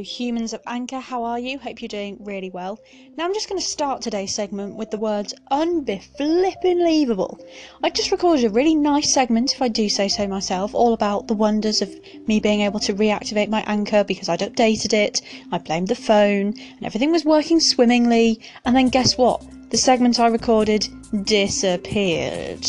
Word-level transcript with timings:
Humans 0.00 0.52
of 0.52 0.62
Anchor, 0.66 0.98
how 0.98 1.24
are 1.24 1.38
you? 1.38 1.58
Hope 1.58 1.80
you're 1.82 1.88
doing 1.88 2.16
really 2.20 2.50
well. 2.50 2.78
Now, 3.16 3.24
I'm 3.24 3.34
just 3.34 3.48
going 3.48 3.60
to 3.60 3.66
start 3.66 4.00
today's 4.00 4.34
segment 4.34 4.76
with 4.76 4.90
the 4.90 4.98
words 4.98 5.34
unbeflippin'leavable. 5.50 7.40
I 7.82 7.90
just 7.90 8.10
recorded 8.10 8.44
a 8.44 8.50
really 8.50 8.74
nice 8.74 9.12
segment, 9.12 9.54
if 9.54 9.62
I 9.62 9.68
do 9.68 9.88
say 9.88 10.08
so 10.08 10.26
myself, 10.26 10.74
all 10.74 10.92
about 10.92 11.28
the 11.28 11.34
wonders 11.34 11.82
of 11.82 11.94
me 12.26 12.40
being 12.40 12.60
able 12.62 12.80
to 12.80 12.94
reactivate 12.94 13.48
my 13.48 13.62
Anchor 13.66 14.04
because 14.04 14.28
I'd 14.28 14.40
updated 14.40 14.92
it, 14.92 15.20
I 15.52 15.58
blamed 15.58 15.88
the 15.88 15.94
phone, 15.94 16.54
and 16.58 16.82
everything 16.82 17.12
was 17.12 17.24
working 17.24 17.60
swimmingly, 17.60 18.40
and 18.64 18.76
then 18.76 18.88
guess 18.88 19.18
what? 19.18 19.44
The 19.70 19.76
segment 19.76 20.20
I 20.20 20.28
recorded 20.28 20.88
disappeared 21.24 22.66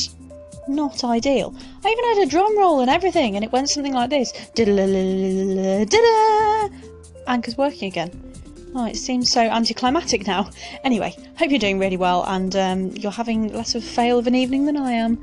not 0.70 1.04
ideal. 1.04 1.54
I 1.84 1.89
even 1.89 2.05
had 2.05 2.27
a 2.27 2.30
drum 2.30 2.57
roll 2.57 2.80
and 2.80 2.89
everything, 2.89 3.36
and 3.36 3.43
it 3.43 3.52
went 3.52 3.70
something 3.70 3.93
like 3.93 4.11
this. 4.11 4.32
Anchor's 7.30 7.58
working 7.58 7.88
again. 7.88 8.12
Oh, 8.76 8.86
it 8.86 8.98
seems 8.98 9.32
so 9.32 9.42
anticlimactic 9.42 10.28
now. 10.28 10.50
Anyway, 10.84 11.16
hope 11.38 11.50
you're 11.50 11.60
doing 11.60 11.80
really 11.80 11.98
well 11.98 12.24
and 12.26 12.55
um, 12.55 12.92
you're 12.96 13.12
having 13.12 13.54
less 13.54 13.76
of 13.76 13.84
a 13.84 13.86
fail 13.86 14.20
of 14.20 14.28
an 14.28 14.36
evening 14.36 14.66
than 14.66 14.76
I 14.76 14.92
am. 14.92 15.22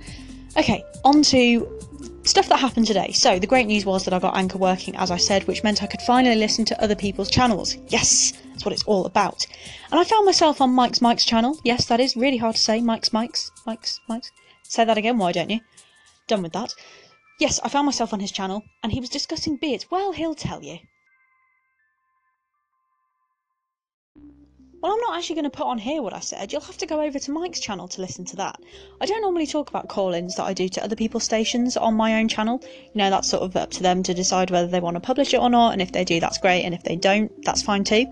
Okay, 0.56 0.84
on 1.04 1.22
to 1.24 1.68
stuff 2.22 2.48
that 2.48 2.58
happened 2.58 2.86
today. 2.86 3.12
So, 3.12 3.38
the 3.38 3.46
great 3.46 3.66
news 3.66 3.84
was 3.84 4.04
that 4.04 4.14
I 4.14 4.18
got 4.18 4.36
Anchor 4.36 4.58
working, 4.58 4.96
as 4.96 5.10
I 5.10 5.16
said, 5.16 5.46
which 5.46 5.62
meant 5.62 5.82
I 5.82 5.86
could 5.86 6.00
finally 6.02 6.36
listen 6.36 6.64
to 6.66 6.82
other 6.82 6.94
people's 6.94 7.30
channels. 7.30 7.76
Yes, 7.88 8.32
that's 8.50 8.64
what 8.64 8.72
it's 8.72 8.84
all 8.84 9.04
about. 9.04 9.46
And 9.90 10.00
I 10.00 10.04
found 10.04 10.26
myself 10.26 10.60
on 10.60 10.70
Mike's 10.70 11.00
Mike's 11.00 11.24
channel. 11.24 11.58
Yes, 11.64 11.86
that 11.86 12.00
is 12.00 12.16
really 12.16 12.38
hard 12.38 12.56
to 12.56 12.60
say. 12.60 12.80
Mike's 12.80 13.12
Mike's 13.12 13.50
Mike's 13.66 14.00
Mike's. 14.08 14.32
Say 14.62 14.84
that 14.84 14.98
again, 14.98 15.18
why 15.18 15.32
don't 15.32 15.50
you? 15.50 15.60
Done 16.26 16.42
with 16.42 16.52
that. 16.52 16.74
Yes, 17.38 17.60
I 17.62 17.68
found 17.68 17.86
myself 17.86 18.12
on 18.12 18.20
his 18.20 18.32
channel, 18.32 18.64
and 18.82 18.92
he 18.92 19.00
was 19.00 19.10
discussing 19.10 19.56
beards. 19.56 19.90
Well, 19.90 20.12
he'll 20.12 20.34
tell 20.34 20.62
you. 20.62 20.78
Well, 24.82 24.92
I'm 24.92 25.00
not 25.00 25.16
actually 25.16 25.36
going 25.36 25.50
to 25.50 25.56
put 25.56 25.66
on 25.66 25.78
here 25.78 26.02
what 26.02 26.12
I 26.12 26.20
said. 26.20 26.52
You'll 26.52 26.60
have 26.60 26.76
to 26.76 26.86
go 26.86 27.00
over 27.00 27.18
to 27.18 27.30
Mike's 27.30 27.60
channel 27.60 27.88
to 27.88 28.00
listen 28.00 28.24
to 28.26 28.36
that. 28.36 28.60
I 29.00 29.06
don't 29.06 29.22
normally 29.22 29.46
talk 29.46 29.70
about 29.70 29.88
call 29.88 30.12
ins 30.12 30.36
that 30.36 30.44
I 30.44 30.52
do 30.52 30.68
to 30.68 30.84
other 30.84 30.94
people's 30.94 31.24
stations 31.24 31.76
on 31.76 31.94
my 31.94 32.20
own 32.20 32.28
channel. 32.28 32.62
You 32.62 32.98
know, 32.98 33.10
that's 33.10 33.28
sort 33.28 33.42
of 33.42 33.56
up 33.56 33.70
to 33.72 33.82
them 33.82 34.02
to 34.02 34.14
decide 34.14 34.50
whether 34.50 34.68
they 34.68 34.80
want 34.80 34.94
to 34.94 35.00
publish 35.00 35.32
it 35.32 35.40
or 35.40 35.50
not, 35.50 35.72
and 35.72 35.80
if 35.80 35.92
they 35.92 36.04
do, 36.04 36.20
that's 36.20 36.38
great, 36.38 36.62
and 36.62 36.74
if 36.74 36.82
they 36.84 36.94
don't, 36.94 37.32
that's 37.42 37.62
fine 37.62 37.84
too. 37.84 38.06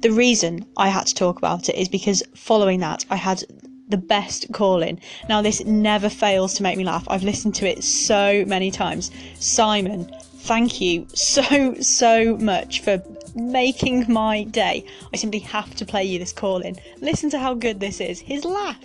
The 0.00 0.10
reason 0.10 0.66
I 0.76 0.88
had 0.88 1.06
to 1.06 1.14
talk 1.14 1.38
about 1.38 1.68
it 1.68 1.76
is 1.76 1.88
because 1.88 2.22
following 2.34 2.80
that, 2.80 3.04
I 3.08 3.16
had 3.16 3.44
the 3.88 3.96
best 3.96 4.52
call 4.52 4.82
in. 4.82 5.00
Now, 5.28 5.42
this 5.42 5.64
never 5.64 6.08
fails 6.08 6.54
to 6.54 6.62
make 6.62 6.76
me 6.76 6.84
laugh. 6.84 7.04
I've 7.08 7.22
listened 7.22 7.54
to 7.56 7.68
it 7.68 7.84
so 7.84 8.44
many 8.46 8.70
times. 8.70 9.10
Simon, 9.34 10.10
thank 10.36 10.80
you 10.80 11.06
so, 11.14 11.74
so 11.74 12.36
much 12.38 12.80
for 12.80 13.02
making 13.34 14.06
my 14.12 14.44
day. 14.44 14.84
I 15.12 15.16
simply 15.16 15.40
have 15.40 15.74
to 15.76 15.84
play 15.84 16.04
you 16.04 16.18
this 16.18 16.32
call 16.32 16.60
in. 16.60 16.76
Listen 17.00 17.30
to 17.30 17.38
how 17.38 17.54
good 17.54 17.80
this 17.80 18.00
is. 18.00 18.20
His 18.20 18.44
laugh. 18.44 18.78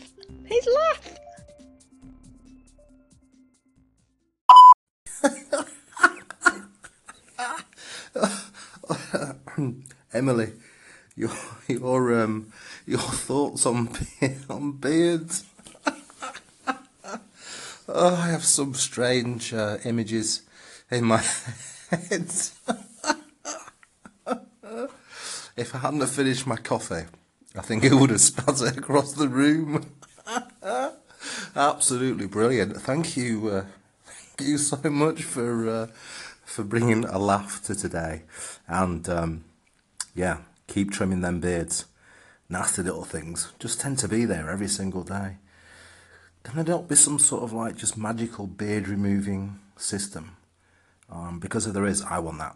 His 0.45 0.67
laugh. 0.75 1.19
Emily, 10.13 10.53
your 11.15 11.31
your 11.67 12.21
um 12.21 12.51
your 12.85 12.99
thoughts 12.99 13.65
on 13.65 13.89
on 14.49 14.73
beards. 14.73 15.45
oh, 17.87 18.15
I 18.15 18.27
have 18.27 18.43
some 18.43 18.73
strange 18.73 19.53
uh, 19.53 19.77
images 19.85 20.41
in 20.91 21.05
my 21.05 21.17
head. 21.89 22.31
If 25.57 25.73
I 25.73 25.79
hadn't 25.79 26.01
have 26.01 26.11
finished 26.11 26.45
my 26.45 26.57
coffee, 26.57 27.05
I 27.57 27.61
think 27.61 27.83
it 27.83 27.93
would 27.93 28.09
have 28.09 28.21
spattered 28.21 28.77
across 28.77 29.13
the 29.13 29.29
room. 29.29 29.85
Absolutely 31.55 32.27
brilliant. 32.27 32.75
Thank 32.77 33.15
you, 33.15 33.49
uh, 33.49 33.65
thank 34.05 34.49
you 34.49 34.57
so 34.57 34.77
much 34.89 35.23
for 35.23 35.69
uh, 35.69 35.87
for 36.43 36.63
bringing 36.63 37.05
a 37.05 37.17
laugh 37.17 37.63
to 37.63 37.75
today, 37.75 38.23
and 38.67 39.07
um, 39.09 39.45
yeah, 40.13 40.39
keep 40.67 40.91
trimming 40.91 41.21
them 41.21 41.39
beards. 41.39 41.85
Nasty 42.47 42.83
little 42.83 43.05
things 43.05 43.51
just 43.57 43.81
tend 43.81 43.97
to 43.99 44.07
be 44.07 44.25
there 44.25 44.51
every 44.51 44.67
single 44.67 45.03
day. 45.03 45.37
Can 46.43 46.57
there 46.57 46.75
not 46.75 46.87
be 46.87 46.95
some 46.95 47.17
sort 47.17 47.43
of 47.43 47.53
like 47.53 47.75
just 47.75 47.97
magical 47.97 48.45
beard 48.45 48.87
removing 48.87 49.59
system? 49.77 50.37
Um, 51.09 51.39
because 51.39 51.65
if 51.65 51.73
there 51.73 51.87
is, 51.87 52.03
I 52.03 52.19
want 52.19 52.37
that. 52.37 52.55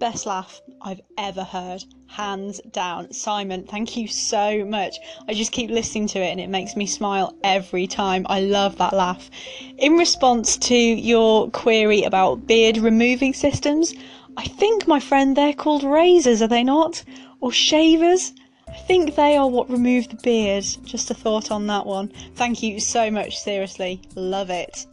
Best 0.00 0.24
laugh 0.24 0.62
I've 0.80 1.02
ever 1.18 1.44
heard. 1.44 1.84
Hands 2.06 2.58
down. 2.72 3.12
Simon, 3.12 3.64
thank 3.64 3.98
you 3.98 4.08
so 4.08 4.64
much. 4.64 4.96
I 5.28 5.34
just 5.34 5.52
keep 5.52 5.68
listening 5.68 6.06
to 6.08 6.18
it 6.18 6.30
and 6.30 6.40
it 6.40 6.48
makes 6.48 6.74
me 6.74 6.86
smile 6.86 7.36
every 7.44 7.86
time. 7.86 8.24
I 8.30 8.40
love 8.40 8.78
that 8.78 8.94
laugh. 8.94 9.30
In 9.76 9.98
response 9.98 10.56
to 10.56 10.74
your 10.74 11.50
query 11.50 12.02
about 12.04 12.46
beard 12.46 12.78
removing 12.78 13.34
systems, 13.34 13.92
I 14.38 14.44
think, 14.44 14.88
my 14.88 15.00
friend, 15.00 15.36
they're 15.36 15.52
called 15.52 15.84
razors, 15.84 16.40
are 16.40 16.48
they 16.48 16.64
not? 16.64 17.04
Or 17.42 17.52
shavers? 17.52 18.32
I 18.68 18.78
think 18.78 19.16
they 19.16 19.36
are 19.36 19.50
what 19.50 19.68
remove 19.68 20.08
the 20.08 20.16
beard. 20.22 20.64
Just 20.82 21.10
a 21.10 21.14
thought 21.14 21.50
on 21.50 21.66
that 21.66 21.84
one. 21.84 22.10
Thank 22.36 22.62
you 22.62 22.80
so 22.80 23.10
much, 23.10 23.38
seriously. 23.38 24.00
Love 24.14 24.48
it. 24.48 24.86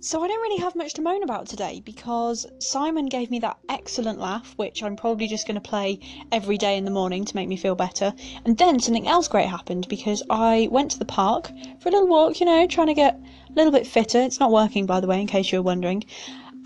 So 0.00 0.22
I 0.22 0.28
don't 0.28 0.42
really 0.42 0.60
have 0.60 0.76
much 0.76 0.92
to 0.94 1.02
moan 1.02 1.22
about 1.22 1.46
today 1.46 1.80
because 1.84 2.46
Simon 2.58 3.06
gave 3.06 3.30
me 3.30 3.38
that 3.40 3.56
excellent 3.68 4.20
laugh, 4.20 4.52
which 4.56 4.82
I'm 4.82 4.94
probably 4.94 5.26
just 5.26 5.46
going 5.46 5.60
to 5.60 5.68
play 5.68 5.98
every 6.30 6.58
day 6.58 6.76
in 6.76 6.84
the 6.84 6.90
morning 6.90 7.24
to 7.24 7.34
make 7.34 7.48
me 7.48 7.56
feel 7.56 7.74
better. 7.74 8.12
And 8.44 8.58
then 8.58 8.78
something 8.78 9.08
else 9.08 9.26
great 9.26 9.48
happened 9.48 9.88
because 9.88 10.22
I 10.28 10.68
went 10.70 10.90
to 10.92 10.98
the 10.98 11.06
park 11.06 11.50
for 11.80 11.88
a 11.88 11.92
little 11.92 12.08
walk, 12.08 12.40
you 12.40 12.46
know, 12.46 12.66
trying 12.66 12.88
to 12.88 12.94
get 12.94 13.14
a 13.14 13.52
little 13.54 13.72
bit 13.72 13.86
fitter. 13.86 14.20
It's 14.20 14.38
not 14.38 14.52
working, 14.52 14.84
by 14.86 15.00
the 15.00 15.06
way, 15.06 15.20
in 15.20 15.26
case 15.26 15.50
you 15.50 15.58
were 15.58 15.62
wondering. 15.62 16.04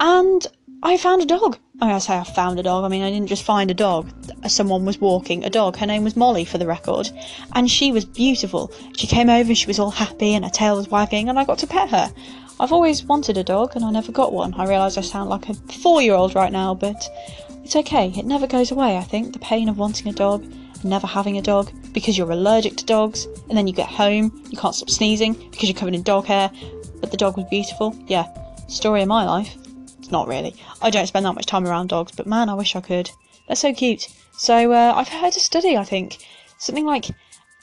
And 0.00 0.46
I 0.82 0.96
found 0.96 1.22
a 1.22 1.26
dog. 1.26 1.56
I 1.80 1.86
mean, 1.86 1.94
I 1.94 1.98
say 1.98 2.18
I 2.18 2.24
found 2.24 2.58
a 2.58 2.64
dog. 2.64 2.84
I 2.84 2.88
mean, 2.88 3.02
I 3.02 3.10
didn't 3.10 3.28
just 3.28 3.44
find 3.44 3.70
a 3.70 3.74
dog. 3.74 4.10
Someone 4.48 4.84
was 4.84 5.00
walking 5.00 5.44
a 5.44 5.50
dog. 5.50 5.76
Her 5.76 5.86
name 5.86 6.04
was 6.04 6.16
Molly, 6.16 6.44
for 6.44 6.58
the 6.58 6.66
record, 6.66 7.10
and 7.54 7.70
she 7.70 7.92
was 7.92 8.04
beautiful. 8.04 8.72
She 8.96 9.06
came 9.06 9.30
over, 9.30 9.54
she 9.54 9.66
was 9.66 9.78
all 9.78 9.90
happy, 9.90 10.34
and 10.34 10.44
her 10.44 10.50
tail 10.50 10.76
was 10.76 10.88
wagging, 10.88 11.28
and 11.28 11.38
I 11.38 11.44
got 11.44 11.58
to 11.60 11.66
pet 11.66 11.90
her. 11.90 12.12
I've 12.60 12.72
always 12.72 13.02
wanted 13.02 13.38
a 13.38 13.42
dog 13.42 13.74
and 13.74 13.82
I 13.82 13.90
never 13.90 14.12
got 14.12 14.34
one. 14.34 14.52
I 14.52 14.66
realise 14.66 14.98
I 14.98 15.00
sound 15.00 15.30
like 15.30 15.48
a 15.48 15.54
four 15.54 16.02
year 16.02 16.12
old 16.12 16.34
right 16.34 16.52
now, 16.52 16.74
but 16.74 17.08
it's 17.64 17.74
okay. 17.74 18.12
It 18.14 18.26
never 18.26 18.46
goes 18.46 18.70
away, 18.70 18.98
I 18.98 19.02
think. 19.02 19.32
The 19.32 19.38
pain 19.38 19.70
of 19.70 19.78
wanting 19.78 20.08
a 20.08 20.12
dog 20.12 20.42
and 20.42 20.84
never 20.84 21.06
having 21.06 21.38
a 21.38 21.42
dog 21.42 21.72
because 21.94 22.18
you're 22.18 22.30
allergic 22.30 22.76
to 22.76 22.84
dogs, 22.84 23.24
and 23.48 23.56
then 23.56 23.66
you 23.66 23.72
get 23.72 23.88
home, 23.88 24.44
you 24.50 24.58
can't 24.58 24.74
stop 24.74 24.90
sneezing 24.90 25.32
because 25.50 25.70
you're 25.70 25.78
covered 25.78 25.94
in 25.94 26.02
dog 26.02 26.26
hair, 26.26 26.50
but 27.00 27.10
the 27.10 27.16
dog 27.16 27.38
was 27.38 27.46
beautiful. 27.48 27.96
Yeah, 28.06 28.26
story 28.68 29.00
of 29.00 29.08
my 29.08 29.24
life. 29.24 29.56
It's 29.98 30.10
not 30.10 30.28
really. 30.28 30.54
I 30.82 30.90
don't 30.90 31.06
spend 31.06 31.24
that 31.24 31.34
much 31.34 31.46
time 31.46 31.66
around 31.66 31.88
dogs, 31.88 32.12
but 32.12 32.26
man, 32.26 32.50
I 32.50 32.54
wish 32.54 32.76
I 32.76 32.82
could. 32.82 33.10
They're 33.46 33.56
so 33.56 33.72
cute. 33.72 34.08
So 34.32 34.70
uh, 34.70 34.92
I've 34.94 35.08
heard 35.08 35.34
a 35.34 35.40
study, 35.40 35.78
I 35.78 35.84
think. 35.84 36.18
Something 36.58 36.84
like 36.84 37.06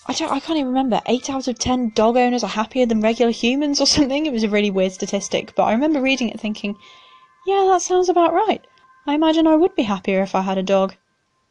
I 0.09 0.13
don't, 0.13 0.31
I 0.31 0.40
can't 0.40 0.57
even 0.57 0.69
remember. 0.69 1.01
Eight 1.07 1.29
out 1.29 1.47
of 1.47 1.59
ten 1.59 1.90
dog 1.90 2.16
owners 2.16 2.44
are 2.44 2.50
happier 2.50 2.85
than 2.85 3.01
regular 3.01 3.31
humans 3.31 3.81
or 3.81 3.88
something. 3.95 4.25
It 4.25 4.34
was 4.34 4.44
a 4.44 4.50
really 4.50 4.72
weird 4.72 4.94
statistic, 4.94 5.53
but 5.56 5.63
I 5.63 5.73
remember 5.73 6.01
reading 6.01 6.29
it 6.29 6.40
thinking, 6.40 6.78
yeah, 7.45 7.66
that 7.72 7.81
sounds 7.81 8.09
about 8.09 8.34
right. 8.34 8.66
I 9.06 9.16
imagine 9.16 9.47
I 9.47 9.56
would 9.56 9.75
be 9.75 9.84
happier 9.84 10.22
if 10.22 10.35
I 10.35 10.41
had 10.41 10.57
a 10.57 10.63
dog, 10.63 10.95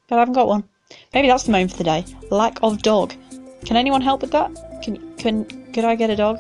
but 0.09 0.17
I 0.17 0.19
haven't 0.21 0.35
got 0.35 0.49
one. 0.49 0.65
Maybe 1.13 1.29
that's 1.29 1.45
the 1.45 1.53
moan 1.53 1.69
for 1.69 1.77
the 1.77 1.85
day. 1.85 2.05
Lack 2.31 2.59
of 2.63 2.83
dog. 2.83 3.15
Can 3.65 3.77
anyone 3.77 4.03
help 4.03 4.21
with 4.21 4.31
that? 4.33 4.51
Can 4.83 5.17
can 5.17 5.45
could 5.73 5.85
I 5.85 5.95
get 5.95 6.11
a 6.11 6.17
dog? 6.17 6.39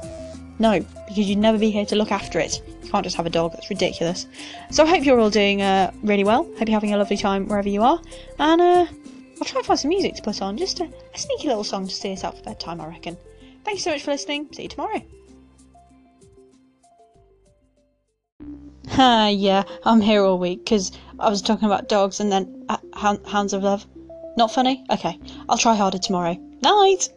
No, 0.58 0.80
because 1.08 1.28
you'd 1.28 1.38
never 1.38 1.58
be 1.58 1.70
here 1.70 1.84
to 1.86 1.96
look 1.96 2.12
after 2.12 2.38
it. 2.38 2.62
You 2.82 2.90
can't 2.90 3.04
just 3.04 3.16
have 3.16 3.26
a 3.26 3.30
dog. 3.30 3.52
That's 3.52 3.68
ridiculous. 3.68 4.26
So 4.70 4.84
I 4.84 4.86
hope 4.86 5.04
you're 5.04 5.20
all 5.20 5.30
doing 5.30 5.60
uh, 5.62 5.90
really 6.02 6.24
well. 6.24 6.44
Hope 6.44 6.68
you're 6.68 6.76
having 6.76 6.94
a 6.94 6.98
lovely 6.98 7.16
time 7.16 7.48
wherever 7.48 7.68
you 7.68 7.82
are, 7.82 8.00
and 8.38 8.60
uh, 8.60 8.86
I'll 9.38 9.44
try 9.44 9.58
and 9.58 9.66
find 9.66 9.78
some 9.78 9.90
music 9.90 10.14
to 10.14 10.22
put 10.22 10.40
on, 10.40 10.56
just 10.56 10.80
a, 10.80 10.84
a 10.84 11.18
sneaky 11.18 11.48
little 11.48 11.64
song 11.64 11.86
to 11.86 11.94
see 11.94 12.12
us 12.12 12.24
out 12.24 12.38
for 12.38 12.44
bedtime, 12.44 12.80
I 12.80 12.86
reckon. 12.86 13.16
Thanks 13.64 13.82
so 13.82 13.90
much 13.90 14.02
for 14.02 14.12
listening. 14.12 14.48
See 14.52 14.62
you 14.62 14.68
tomorrow. 14.68 15.02
Ah, 18.92 19.28
yeah, 19.28 19.64
I'm 19.84 20.00
here 20.00 20.24
all 20.24 20.38
week 20.38 20.60
because 20.60 20.92
I 21.18 21.28
was 21.28 21.42
talking 21.42 21.66
about 21.66 21.88
dogs 21.88 22.20
and 22.20 22.32
then 22.32 22.64
uh, 22.68 22.78
hounds 22.94 23.52
of 23.52 23.62
love. 23.62 23.86
Not 24.38 24.52
funny? 24.52 24.84
Okay, 24.90 25.18
I'll 25.48 25.58
try 25.58 25.74
harder 25.74 25.98
tomorrow. 25.98 26.36
Night! 26.62 27.10